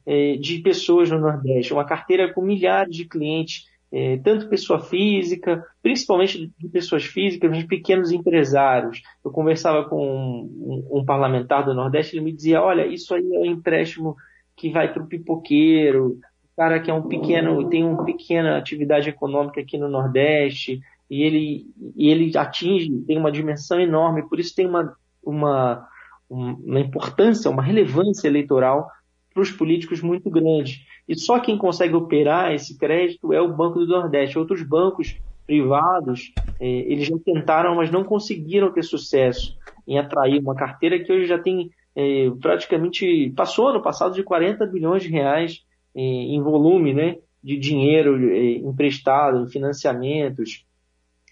de 0.41 0.59
pessoas 0.59 1.09
no 1.09 1.21
Nordeste, 1.21 1.73
uma 1.73 1.85
carteira 1.85 2.33
com 2.33 2.43
milhares 2.43 2.97
de 2.97 3.05
clientes, 3.05 3.69
é, 3.93 4.17
tanto 4.19 4.49
pessoa 4.49 4.81
física, 4.81 5.63
principalmente 5.83 6.51
de 6.59 6.69
pessoas 6.69 7.05
físicas, 7.05 7.57
de 7.57 7.65
pequenos 7.67 8.11
empresários. 8.11 9.03
Eu 9.23 9.31
conversava 9.31 9.85
com 9.85 10.03
um, 10.03 10.87
um, 10.91 11.01
um 11.01 11.05
parlamentar 11.05 11.65
do 11.65 11.75
Nordeste, 11.75 12.17
ele 12.17 12.25
me 12.25 12.33
dizia, 12.33 12.63
olha, 12.63 12.87
isso 12.87 13.15
aí 13.15 13.35
é 13.35 13.39
um 13.39 13.45
empréstimo 13.45 14.17
que 14.57 14.71
vai 14.71 14.91
para 14.91 15.03
o 15.03 15.07
pipoqueiro, 15.07 16.19
o 16.53 16.57
cara 16.57 16.81
que 16.81 16.91
é 16.91 16.95
um 16.95 17.07
pequeno, 17.07 17.69
tem 17.69 17.85
uma 17.85 18.05
pequena 18.05 18.57
atividade 18.57 19.11
econômica 19.11 19.61
aqui 19.61 19.77
no 19.77 19.89
Nordeste, 19.89 20.81
e 21.11 21.23
ele, 21.23 21.67
e 21.95 22.09
ele 22.09 22.37
atinge, 22.39 22.91
tem 23.07 23.19
uma 23.19 23.31
dimensão 23.31 23.79
enorme, 23.79 24.27
por 24.27 24.41
isso 24.41 24.55
tem 24.55 24.67
uma, 24.67 24.97
uma, 25.23 25.87
uma 26.31 26.81
importância, 26.81 27.51
uma 27.51 27.63
relevância 27.63 28.27
eleitoral 28.27 28.89
para 29.33 29.43
os 29.43 29.51
políticos 29.51 30.01
muito 30.01 30.31
grande. 30.31 30.87
E 31.09 31.19
só 31.19 31.41
quem 31.41 31.59
consegue 31.59 31.95
operar 31.95 32.53
esse 32.53 32.79
crédito 32.79 33.33
é 33.33 33.41
o 33.41 33.53
Banco 33.53 33.81
do 33.81 33.87
Nordeste. 33.87 34.39
Outros 34.39 34.63
bancos 34.63 35.17
privados, 35.47 36.33
é, 36.61 36.67
eles 36.67 37.07
já 37.07 37.17
tentaram, 37.19 37.75
mas 37.75 37.91
não 37.91 38.05
conseguiram 38.05 38.73
ter 38.73 38.83
sucesso 38.83 39.57
em 39.87 39.99
atrair 39.99 40.41
uma 40.41 40.55
carteira 40.55 41.03
que 41.03 41.13
hoje 41.13 41.27
já 41.27 41.39
tem 41.39 41.71
é, 41.95 42.31
praticamente, 42.41 43.31
passou 43.37 43.69
ano 43.69 43.83
passado 43.83 44.15
de 44.15 44.23
40 44.23 44.65
bilhões 44.67 45.03
de 45.03 45.11
reais 45.11 45.63
é, 45.95 46.01
em 46.01 46.41
volume 46.41 46.95
né, 46.95 47.17
de 47.43 47.59
dinheiro 47.59 48.35
emprestado, 48.67 49.45
em 49.45 49.51
financiamentos, 49.51 50.65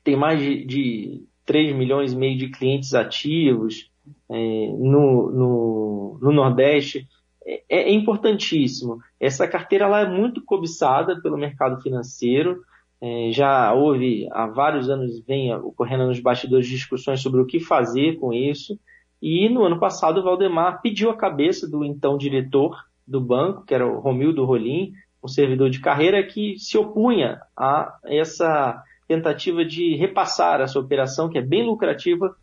tem 0.04 0.16
mais 0.16 0.40
de, 0.40 0.64
de 0.66 1.24
3 1.46 1.74
milhões 1.74 2.12
e 2.12 2.16
meio 2.16 2.36
de 2.36 2.48
clientes 2.48 2.92
ativos 2.94 3.90
no, 4.28 5.30
no, 5.30 6.18
no 6.20 6.32
Nordeste. 6.32 7.06
É, 7.46 7.62
é, 7.68 7.92
importantíssimo. 7.92 8.98
Essa 9.18 9.48
carteira 9.48 9.86
ela 9.86 10.00
é 10.00 10.08
muito 10.08 10.42
cobiçada 10.44 11.20
pelo 11.22 11.38
mercado 11.38 11.80
financeiro. 11.80 12.62
É, 13.00 13.30
já 13.32 13.72
houve 13.72 14.28
há 14.30 14.46
vários 14.46 14.90
anos 14.90 15.20
vem 15.20 15.54
ocorrendo 15.54 16.06
nos 16.06 16.20
bastidores 16.20 16.66
discussões 16.66 17.20
sobre 17.20 17.40
o 17.40 17.46
que 17.46 17.58
fazer 17.58 18.18
com 18.18 18.32
isso. 18.32 18.78
E 19.22 19.48
no 19.48 19.64
ano 19.64 19.78
passado 19.78 20.20
o 20.20 20.22
Valdemar 20.22 20.80
pediu 20.82 21.10
a 21.10 21.16
cabeça 21.16 21.68
do 21.68 21.84
então 21.84 22.18
diretor 22.18 22.76
do 23.06 23.20
banco, 23.20 23.64
que 23.64 23.74
era 23.74 23.86
o 23.86 24.00
Romildo 24.00 24.44
Rolim, 24.44 24.92
um 25.22 25.28
servidor 25.28 25.70
de 25.70 25.80
carreira 25.80 26.22
que 26.22 26.58
se 26.58 26.78
opunha 26.78 27.40
a 27.56 27.98
essa 28.04 28.82
tentativa 29.08 29.64
de 29.64 29.96
repassar 29.96 30.60
essa 30.60 30.78
operação, 30.78 31.28
que 31.28 31.38
é 31.38 31.42
bem 31.42 31.66
lucrativa, 31.66 32.34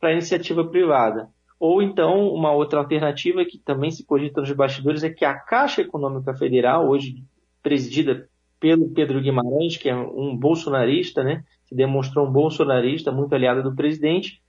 para 0.00 0.10
a 0.10 0.12
iniciativa 0.12 0.64
privada. 0.64 1.28
Ou 1.58 1.82
então, 1.82 2.28
uma 2.28 2.52
outra 2.52 2.80
alternativa 2.80 3.44
que 3.44 3.58
também 3.58 3.90
se 3.90 4.04
cogita 4.04 4.40
nos 4.40 4.52
bastidores 4.52 5.02
é 5.02 5.10
que 5.10 5.24
a 5.24 5.34
Caixa 5.34 5.80
Econômica 5.80 6.34
Federal, 6.34 6.88
hoje 6.88 7.24
presidida 7.62 8.28
pelo 8.60 8.90
Pedro 8.90 9.20
Guimarães, 9.20 9.76
que 9.76 9.88
é 9.88 9.94
um 9.94 10.36
bolsonarista, 10.36 11.22
né, 11.22 11.44
se 11.64 11.74
demonstrou 11.74 12.26
um 12.26 12.32
bolsonarista, 12.32 13.10
muito 13.10 13.34
aliado 13.34 13.62
do 13.62 13.74
presidente, 13.74 14.40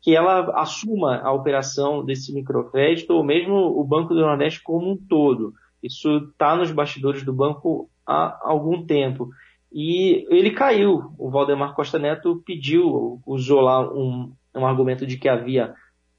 que 0.00 0.14
ela 0.14 0.52
assuma 0.60 1.18
a 1.18 1.32
operação 1.32 2.04
desse 2.04 2.32
microcrédito 2.32 3.14
ou 3.14 3.24
mesmo 3.24 3.54
o 3.54 3.82
Banco 3.82 4.14
do 4.14 4.20
Nordeste 4.20 4.62
como 4.62 4.92
um 4.92 4.96
todo. 4.96 5.54
Isso 5.82 6.28
está 6.30 6.54
nos 6.54 6.70
bastidores 6.70 7.24
do 7.24 7.32
banco 7.32 7.88
há 8.06 8.38
algum 8.42 8.84
tempo. 8.84 9.30
e 9.72 10.26
ele 10.30 10.52
caiu. 10.52 11.12
O 11.18 11.28
Valdemar 11.28 11.74
Costa 11.74 11.98
Neto 11.98 12.42
pediu, 12.46 13.20
usou 13.26 13.60
lá 13.60 13.80
um, 13.92 14.32
um 14.54 14.64
argumento 14.64 15.06
de 15.06 15.18
que 15.18 15.28
havia 15.28 15.74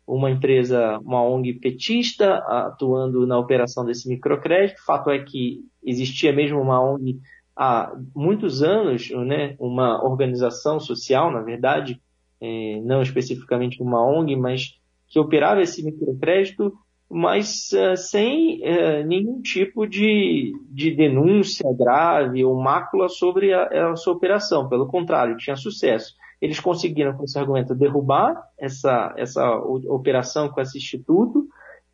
uma 0.07 0.31
empresa, 0.31 0.97
uma 0.99 1.21
ONG 1.21 1.55
petista 1.55 2.35
atuando 2.47 3.27
na 3.27 3.37
operação 3.37 3.85
desse 3.85 4.07
microcrédito. 4.07 4.81
Fato 4.85 5.09
é 5.09 5.19
que 5.19 5.59
existia 5.83 6.31
mesmo 6.31 6.61
uma 6.61 6.81
ONG 6.81 7.19
há 7.53 7.91
muitos 8.15 8.63
anos, 8.63 9.09
né, 9.09 9.55
uma 9.59 10.01
organização 10.03 10.79
social, 10.79 11.29
na 11.29 11.41
verdade, 11.41 11.99
é, 12.39 12.79
não 12.83 13.01
especificamente 13.01 13.81
uma 13.81 14.01
ONG, 14.01 14.35
mas 14.37 14.79
que 15.07 15.19
operava 15.19 15.61
esse 15.61 15.83
microcrédito, 15.83 16.71
mas 17.09 17.69
uh, 17.71 17.95
sem 17.95 18.61
uh, 18.61 19.05
nenhum 19.05 19.41
tipo 19.41 19.87
de, 19.87 20.51
de 20.69 20.91
denúncia 20.91 21.65
grave 21.77 22.43
ou 22.43 22.61
mácula 22.61 23.07
sobre 23.07 23.53
a, 23.53 23.91
a 23.91 23.95
sua 23.95 24.13
operação. 24.13 24.67
Pelo 24.67 24.87
contrário, 24.87 25.37
tinha 25.37 25.55
sucesso 25.55 26.13
eles 26.41 26.59
conseguiram, 26.59 27.13
com 27.13 27.23
esse 27.23 27.37
argumento, 27.37 27.75
derrubar 27.75 28.41
essa, 28.57 29.13
essa 29.17 29.55
operação 29.55 30.49
com 30.49 30.61
esse 30.61 30.77
instituto, 30.77 31.47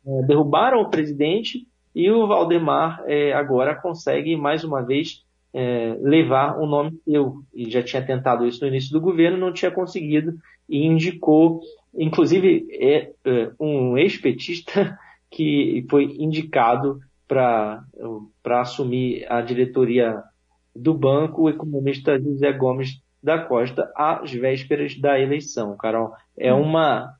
é, 0.06 0.22
derrubaram 0.26 0.80
o 0.82 0.90
presidente 0.90 1.66
e 1.94 2.10
o 2.10 2.26
Valdemar 2.26 3.02
é, 3.06 3.32
agora 3.32 3.74
consegue, 3.74 4.36
mais 4.36 4.64
uma 4.64 4.82
vez, 4.82 5.24
é, 5.52 5.96
levar 6.00 6.58
o 6.58 6.66
nome 6.66 7.00
eu. 7.06 7.36
E 7.54 7.70
já 7.70 7.82
tinha 7.82 8.04
tentado 8.04 8.46
isso 8.46 8.60
no 8.60 8.68
início 8.68 8.92
do 8.92 9.00
governo, 9.00 9.38
não 9.38 9.52
tinha 9.52 9.70
conseguido, 9.70 10.34
e 10.68 10.84
indicou, 10.84 11.60
inclusive, 11.94 12.66
é, 12.72 13.12
é 13.24 13.50
um 13.58 13.96
ex-petista 13.96 14.98
que 15.30 15.86
foi 15.88 16.04
indicado 16.18 17.00
para 17.26 17.82
assumir 18.44 19.24
a 19.30 19.40
diretoria 19.40 20.22
do 20.74 20.92
banco, 20.92 21.42
o 21.42 21.48
economista 21.48 22.20
José 22.20 22.52
Gomes 22.52 23.03
da 23.24 23.38
Costa 23.38 23.90
às 23.96 24.30
vésperas 24.30 24.96
da 25.00 25.18
eleição. 25.18 25.76
Carol, 25.76 26.12
é 26.36 26.52
hum. 26.52 26.60
uma 26.60 27.14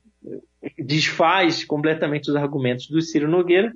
desfaz 0.77 1.65
completamente 1.65 2.29
os 2.29 2.35
argumentos 2.35 2.87
do 2.87 3.01
Ciro 3.01 3.27
Nogueira 3.27 3.73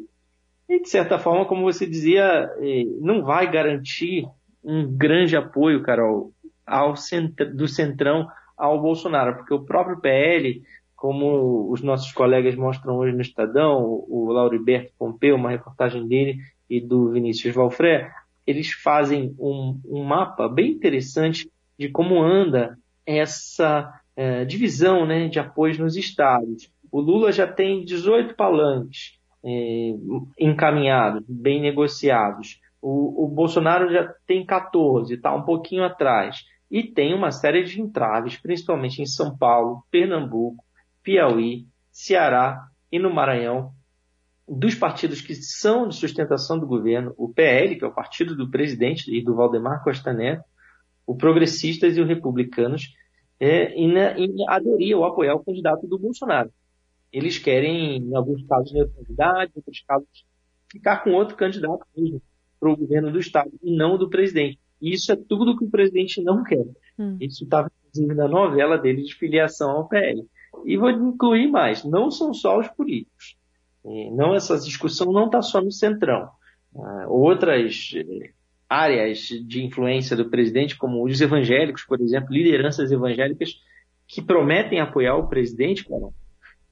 e 0.68 0.80
de 0.80 0.88
certa 0.88 1.18
forma, 1.18 1.46
como 1.46 1.64
você 1.64 1.88
dizia, 1.88 2.48
eh, 2.62 2.86
não 3.02 3.24
vai 3.24 3.52
garantir 3.52 4.28
um 4.64 4.86
grande 4.86 5.36
apoio, 5.36 5.82
Carol, 5.82 6.32
ao 6.66 6.96
centro, 6.96 7.52
do 7.56 7.68
centrão 7.68 8.28
ao 8.56 8.80
Bolsonaro, 8.80 9.38
porque 9.38 9.54
o 9.54 9.66
próprio 9.66 10.00
PL, 10.00 10.62
como 10.96 11.72
os 11.72 11.82
nossos 11.82 12.12
colegas 12.12 12.56
mostram 12.56 12.98
hoje 12.98 13.16
no 13.16 13.22
Estadão, 13.22 13.82
o 14.08 14.32
Lauriberto 14.32 14.94
Pompeu, 15.00 15.36
uma 15.36 15.50
reportagem 15.50 16.08
dele 16.08 16.38
e 16.70 16.80
do 16.80 17.10
Vinícius 17.12 17.56
Valfré, 17.56 18.12
eles 18.46 18.72
fazem 18.72 19.34
um, 19.40 19.80
um 19.86 20.04
mapa 20.04 20.48
bem 20.48 20.72
interessante 20.72 21.50
de 21.80 21.88
como 21.88 22.22
anda 22.22 22.78
essa 23.06 23.90
é, 24.16 24.44
divisão 24.44 25.06
né, 25.06 25.30
de 25.30 25.40
apoios 25.40 25.80
nos 25.80 25.96
estados. 25.96 26.70
O 26.92 27.00
Lula 27.00 27.32
já 27.32 27.48
tem 27.48 27.86
18 27.86 28.36
palanques 28.36 29.18
é, 29.44 29.94
encaminhados, 30.38 31.24
bem 31.26 31.62
negociados. 31.62 32.60
O, 32.82 33.24
o, 33.26 33.28
Bolsonaro 33.30 33.90
já 33.92 34.14
tem 34.28 34.46
14, 34.46 35.14
está 35.14 35.34
um 35.34 35.44
pouquinho 35.44 35.86
atrás. 35.86 36.44
E 36.70 36.84
tem 36.84 37.14
uma 37.14 37.32
série 37.32 37.64
de 37.64 37.82
entraves, 37.82 38.38
principalmente 38.38 39.02
em 39.02 39.06
São 39.06 39.36
Paulo, 39.38 39.84
Pernambuco, 39.90 40.64
Piauí, 41.02 41.66
Ceará 41.92 42.68
e 42.92 43.00
no 43.00 43.14
Maranhão, 43.14 43.72
dos 44.48 44.76
partidos 44.76 45.22
que 45.22 45.34
são 45.36 45.88
de 45.88 45.96
sustentação 45.96 46.60
do 46.60 46.68
governo, 46.68 47.14
o 47.18 47.30
PL, 47.30 47.78
que 47.78 47.86
é 47.86 47.88
o 47.88 47.94
partido 47.94 48.36
do 48.36 48.50
presidente 48.50 49.10
e 49.16 49.24
do 49.24 49.36
Valdemar 49.36 49.84
Costa 49.84 50.12
Neto, 50.12 50.44
o 51.10 51.16
Progressistas 51.16 51.98
e 51.98 52.02
o 52.02 52.06
Republicanos 52.06 52.94
é, 53.40 53.74
em, 53.74 53.98
em 53.98 54.48
aderir 54.48 54.96
ou 54.96 55.04
apoiar 55.04 55.34
o 55.34 55.44
candidato 55.44 55.88
do 55.88 55.98
Bolsonaro. 55.98 56.52
Eles 57.12 57.40
querem, 57.40 57.98
em 57.98 58.16
alguns 58.16 58.46
casos, 58.46 58.72
neutralidade, 58.72 59.52
em 59.56 59.58
outros 59.58 59.84
casos, 59.88 60.08
ficar 60.72 61.04
com 61.04 61.14
outro 61.14 61.36
candidato 61.36 61.84
mesmo 61.98 62.22
para 62.60 62.70
o 62.72 62.78
governo 62.78 63.12
do 63.12 63.18
Estado 63.18 63.50
e 63.64 63.76
não 63.76 63.98
do 63.98 64.08
presidente. 64.08 64.60
E 64.80 64.94
isso 64.94 65.12
é 65.12 65.16
tudo 65.16 65.58
que 65.58 65.66
o 65.66 65.70
presidente 65.72 66.22
não 66.22 66.44
quer. 66.44 66.64
Hum. 67.00 67.18
Isso 67.20 67.44
estava, 67.44 67.72
inclusive, 67.88 68.14
na 68.14 68.28
novela 68.28 68.78
dele 68.78 69.02
de 69.02 69.16
filiação 69.16 69.72
ao 69.72 69.88
PL. 69.88 70.24
E 70.64 70.78
vou 70.78 70.92
incluir 70.92 71.48
mais, 71.48 71.84
não 71.84 72.12
são 72.12 72.36
só 72.36 72.60
os 72.60 72.68
políticos. 72.68 73.36
Não, 74.14 74.36
essa 74.36 74.60
discussão 74.60 75.12
não 75.12 75.26
está 75.26 75.42
só 75.42 75.60
no 75.60 75.72
centrão. 75.72 76.30
Ah, 76.76 77.06
outras 77.08 77.94
áreas 78.70 79.20
de 79.20 79.64
influência 79.64 80.16
do 80.16 80.30
presidente, 80.30 80.78
como 80.78 81.04
os 81.04 81.20
evangélicos, 81.20 81.84
por 81.84 82.00
exemplo, 82.00 82.32
lideranças 82.32 82.92
evangélicas 82.92 83.60
que 84.08 84.22
prometem 84.22 84.80
apoiar 84.80 85.16
o 85.16 85.28
presidente, 85.28 85.84
cara, 85.84 86.10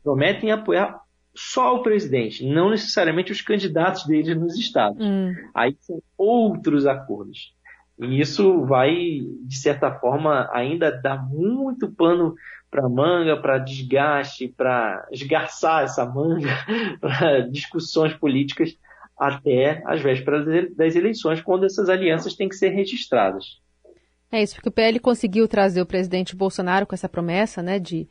prometem 0.04 0.52
apoiar 0.52 1.02
só 1.34 1.76
o 1.76 1.84
presidente, 1.84 2.46
não 2.46 2.70
necessariamente 2.70 3.32
os 3.32 3.42
candidatos 3.42 4.06
dele 4.06 4.34
nos 4.34 4.58
estados. 4.58 5.04
Hum. 5.06 5.34
Aí 5.54 5.76
são 5.82 6.02
outros 6.18 6.86
acordos. 6.86 7.56
E 8.00 8.20
isso 8.20 8.64
vai, 8.66 9.22
de 9.42 9.56
certa 9.56 9.92
forma, 9.92 10.50
ainda 10.54 10.92
dar 10.92 11.28
muito 11.28 11.92
pano 11.92 12.36
para 12.70 12.88
manga, 12.88 13.38
para 13.38 13.58
desgaste, 13.58 14.48
para 14.48 15.08
esgarçar 15.12 15.84
essa 15.84 16.06
manga, 16.06 16.50
para 17.02 17.42
discussões 17.42 18.14
políticas 18.14 18.78
até 19.18 19.82
as 19.86 20.02
vésperas 20.02 20.46
das 20.76 20.96
eleições, 20.96 21.42
quando 21.42 21.66
essas 21.66 21.90
alianças 21.90 22.36
têm 22.36 22.48
que 22.48 22.56
ser 22.56 22.70
registradas. 22.70 23.60
É 24.32 24.44
isso, 24.44 24.56
porque 24.56 24.70
o 24.70 24.72
PL 24.72 25.00
conseguiu 25.00 25.48
trazer 25.48 25.82
o 25.82 25.86
presidente 25.86 26.36
Bolsonaro 26.36 26.86
com 26.86 26.94
essa 26.94 27.08
promessa, 27.10 27.64
né, 27.64 27.80
de, 27.80 28.08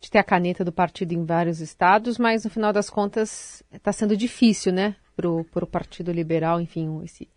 de 0.00 0.10
ter 0.10 0.18
a 0.18 0.24
caneta 0.24 0.64
do 0.64 0.72
partido 0.72 1.12
em 1.12 1.24
vários 1.24 1.60
estados, 1.60 2.16
mas 2.16 2.44
no 2.44 2.50
final 2.50 2.72
das 2.72 2.88
contas 2.88 3.62
está 3.72 3.92
sendo 3.92 4.16
difícil, 4.16 4.72
né, 4.72 4.96
para 5.16 5.28
o 5.28 5.66
Partido 5.66 6.12
Liberal, 6.12 6.60
enfim, 6.60 7.02
esse, 7.02 7.28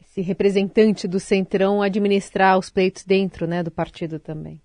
esse 0.00 0.22
representante 0.22 1.06
do 1.06 1.20
Centrão 1.20 1.82
administrar 1.82 2.58
os 2.58 2.70
pleitos 2.70 3.04
dentro, 3.04 3.46
né, 3.46 3.62
do 3.62 3.70
partido 3.70 4.18
também. 4.18 4.60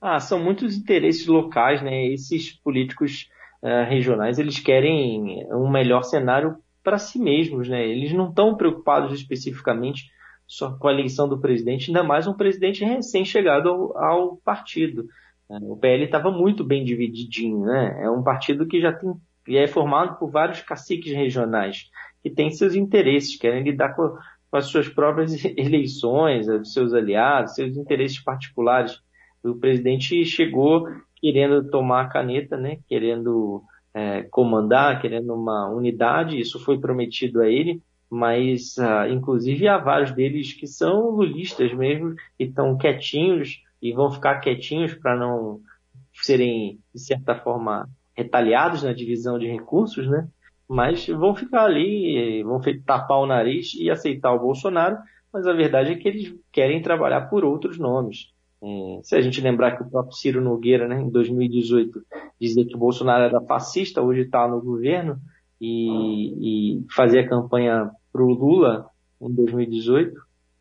Ah, 0.00 0.20
são 0.20 0.42
muitos 0.42 0.76
interesses 0.76 1.26
locais, 1.26 1.82
né, 1.82 2.06
esses 2.06 2.52
políticos 2.52 3.28
uh, 3.60 3.88
regionais, 3.88 4.38
eles 4.38 4.60
querem 4.60 5.44
um 5.52 5.68
melhor 5.68 6.04
cenário 6.04 6.56
para 6.84 6.98
si 6.98 7.18
mesmos, 7.18 7.68
né? 7.68 7.84
Eles 7.84 8.12
não 8.12 8.28
estão 8.28 8.54
preocupados 8.56 9.12
especificamente 9.12 10.12
só 10.46 10.70
com 10.72 10.86
a 10.86 10.92
eleição 10.92 11.26
do 11.26 11.40
presidente, 11.40 11.88
ainda 11.88 12.04
mais 12.04 12.26
um 12.26 12.34
presidente 12.34 12.84
recém-chegado 12.84 13.70
ao, 13.70 13.96
ao, 13.96 14.36
partido. 14.36 15.08
Né? 15.48 15.58
O 15.62 15.76
PL 15.76 16.04
estava 16.04 16.30
muito 16.30 16.62
bem 16.62 16.84
divididinho, 16.84 17.64
né? 17.64 18.04
É 18.04 18.10
um 18.10 18.22
partido 18.22 18.66
que 18.66 18.80
já 18.80 18.92
tem 18.92 19.12
e 19.46 19.58
é 19.58 19.66
formado 19.66 20.18
por 20.18 20.30
vários 20.30 20.62
caciques 20.62 21.12
regionais 21.12 21.90
que 22.22 22.30
têm 22.30 22.50
seus 22.50 22.74
interesses, 22.74 23.36
querem 23.36 23.62
lidar 23.62 23.94
com, 23.94 24.16
com 24.50 24.56
as 24.56 24.66
suas 24.66 24.88
próprias 24.88 25.44
eleições, 25.56 26.46
seus 26.72 26.94
aliados, 26.94 27.54
seus 27.54 27.76
interesses 27.76 28.22
particulares. 28.22 29.00
O 29.42 29.54
presidente 29.54 30.24
chegou 30.24 30.86
querendo 31.20 31.68
tomar 31.70 32.02
a 32.02 32.08
caneta, 32.08 32.56
né? 32.56 32.78
Querendo 32.88 33.62
é, 33.94 34.24
comandar, 34.24 35.00
querendo 35.00 35.32
uma 35.32 35.68
unidade, 35.68 36.40
isso 36.40 36.58
foi 36.58 36.78
prometido 36.78 37.40
a 37.40 37.48
ele, 37.48 37.80
mas 38.10 38.76
uh, 38.76 39.08
inclusive 39.10 39.68
há 39.68 39.78
vários 39.78 40.12
deles 40.12 40.52
que 40.52 40.66
são 40.66 41.10
lulistas 41.10 41.72
mesmo, 41.72 42.14
e 42.38 42.44
estão 42.44 42.76
quietinhos 42.76 43.62
e 43.80 43.92
vão 43.92 44.10
ficar 44.10 44.40
quietinhos 44.40 44.94
para 44.94 45.16
não 45.16 45.60
serem, 46.12 46.78
de 46.94 47.00
certa 47.00 47.34
forma, 47.36 47.88
retaliados 48.16 48.82
na 48.82 48.92
divisão 48.92 49.38
de 49.38 49.46
recursos, 49.46 50.08
né? 50.08 50.28
Mas 50.68 51.06
vão 51.06 51.34
ficar 51.34 51.64
ali, 51.64 52.42
vão 52.42 52.60
tapar 52.84 53.18
o 53.18 53.26
nariz 53.26 53.74
e 53.74 53.90
aceitar 53.90 54.32
o 54.32 54.40
Bolsonaro, 54.40 54.96
mas 55.32 55.46
a 55.46 55.52
verdade 55.52 55.92
é 55.92 55.96
que 55.96 56.08
eles 56.08 56.34
querem 56.50 56.80
trabalhar 56.80 57.22
por 57.22 57.44
outros 57.44 57.78
nomes. 57.78 58.32
É, 58.64 59.00
se 59.02 59.14
a 59.14 59.20
gente 59.20 59.42
lembrar 59.42 59.76
que 59.76 59.82
o 59.82 59.90
próprio 59.90 60.16
Ciro 60.16 60.40
Nogueira, 60.40 60.88
né, 60.88 60.98
em 60.98 61.10
2018, 61.10 62.02
dizia 62.40 62.64
que 62.64 62.74
o 62.74 62.78
Bolsonaro 62.78 63.24
era 63.24 63.40
fascista, 63.42 64.00
hoje 64.00 64.22
está 64.22 64.48
no 64.48 64.60
governo, 64.62 65.20
e, 65.60 66.78
e 66.78 66.86
fazia 66.94 67.28
campanha 67.28 67.90
para 68.10 68.22
o 68.22 68.32
Lula 68.32 68.86
em 69.20 69.32
2018, 69.32 70.14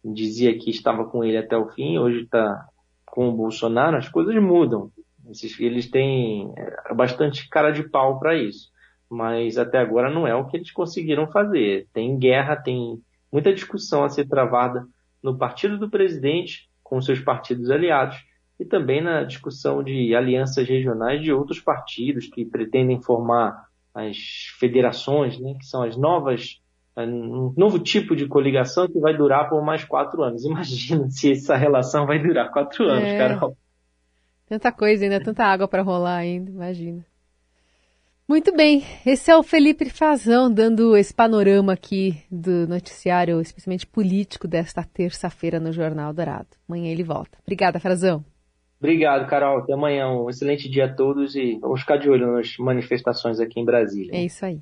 dizia 0.04 0.58
que 0.58 0.70
estava 0.70 1.06
com 1.06 1.24
ele 1.24 1.38
até 1.38 1.58
o 1.58 1.70
fim, 1.70 1.98
hoje 1.98 2.24
está 2.24 2.68
com 3.06 3.30
o 3.30 3.34
Bolsonaro, 3.34 3.96
as 3.96 4.10
coisas 4.10 4.36
mudam. 4.42 4.92
Eles 5.60 5.90
têm 5.90 6.52
é, 6.58 6.94
bastante 6.94 7.48
cara 7.48 7.72
de 7.72 7.88
pau 7.88 8.20
para 8.20 8.36
isso. 8.36 8.72
Mas 9.10 9.58
até 9.58 9.78
agora 9.78 10.12
não 10.12 10.28
é 10.28 10.36
o 10.36 10.48
que 10.48 10.58
eles 10.58 10.72
conseguiram 10.72 11.28
fazer. 11.28 11.88
Tem 11.94 12.18
guerra, 12.18 12.56
tem 12.56 13.00
muita 13.32 13.54
discussão 13.54 14.04
a 14.04 14.10
ser 14.10 14.28
travada 14.28 14.86
no 15.22 15.38
partido 15.38 15.78
do 15.78 15.90
presidente, 15.90 16.68
com 16.94 17.02
seus 17.02 17.20
partidos 17.20 17.72
aliados 17.72 18.24
e 18.60 18.64
também 18.64 19.02
na 19.02 19.24
discussão 19.24 19.84
de 19.84 20.16
alianças 20.16 20.68
regionais 20.68 21.24
de 21.24 21.34
outros 21.34 21.60
partidos 21.60 22.28
que 22.28 22.46
pretendem 22.46 23.02
formar 23.02 23.66
as 23.96 24.16
federações, 24.60 25.40
né, 25.40 25.56
que 25.56 25.66
são 25.66 25.82
as 25.82 25.98
novas 25.98 26.62
um 26.96 27.52
novo 27.58 27.80
tipo 27.80 28.16
de 28.16 28.28
coligação 28.28 28.88
que 28.88 29.00
vai 29.00 29.18
durar 29.18 29.50
por 29.50 29.66
mais 29.66 29.84
quatro 29.84 30.22
anos. 30.22 30.46
Imagina 30.46 31.10
se 31.10 31.32
essa 31.32 31.56
relação 31.56 32.06
vai 32.06 32.22
durar 32.22 32.52
quatro 32.52 32.86
anos, 32.88 33.06
é. 33.06 33.18
Carol. 33.18 33.58
Tanta 34.46 34.72
coisa 34.72 35.04
ainda, 35.04 35.20
tanta 35.20 35.44
água 35.44 35.68
para 35.68 35.82
rolar 35.82 36.18
ainda, 36.18 36.52
imagina. 36.52 37.04
Muito 38.28 38.56
bem, 38.56 38.84
esse 39.06 39.30
é 39.30 39.36
o 39.36 39.44
Felipe 39.44 39.90
Fazão 39.90 40.52
dando 40.52 40.96
esse 40.96 41.14
panorama 41.14 41.74
aqui 41.74 42.24
do 42.32 42.66
noticiário, 42.68 43.42
especialmente 43.42 43.86
político, 43.86 44.48
desta 44.48 44.82
terça-feira 44.82 45.60
no 45.60 45.74
Jornal 45.74 46.14
Dourado. 46.14 46.48
Amanhã 46.68 46.90
ele 46.90 47.04
volta. 47.04 47.38
Obrigada, 47.42 47.82
Frazão. 47.82 48.24
Obrigado, 48.80 49.30
Carol. 49.30 49.60
Até 49.60 49.74
amanhã. 49.74 50.10
Um 50.10 50.30
excelente 50.30 50.70
dia 50.70 50.86
a 50.86 50.94
todos 50.94 51.36
e 51.36 51.58
vamos 51.62 51.82
ficar 51.82 51.98
de 51.98 52.10
olho 52.10 52.34
nas 52.34 52.58
manifestações 52.58 53.40
aqui 53.40 53.60
em 53.60 53.66
Brasília. 53.66 54.12
É 54.14 54.24
isso 54.24 54.46
aí. 54.46 54.62